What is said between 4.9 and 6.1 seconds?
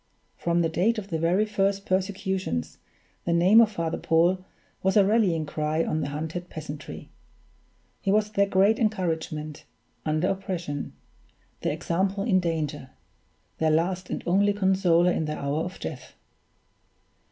a rallying cry of the